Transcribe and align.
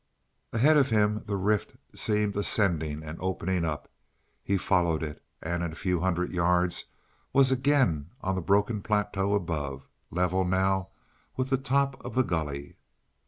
Ahead 0.51 0.77
of 0.77 0.89
him, 0.89 1.21
the 1.27 1.35
rift 1.35 1.75
seemed 1.93 2.35
ascending 2.35 3.03
and 3.03 3.19
opening 3.21 3.63
up. 3.63 3.87
He 4.43 4.57
followed 4.57 5.03
it, 5.03 5.23
and 5.43 5.61
in 5.61 5.71
a 5.71 5.75
few 5.75 5.99
hundred 5.99 6.31
yards 6.31 6.85
was 7.33 7.51
again 7.51 8.09
on 8.19 8.33
the 8.33 8.41
broken 8.41 8.81
plateau 8.81 9.35
above, 9.35 9.87
level 10.09 10.43
now 10.43 10.87
with 11.37 11.51
the 11.51 11.57
top 11.57 12.03
of 12.03 12.15
the 12.15 12.23
gully. 12.23 12.77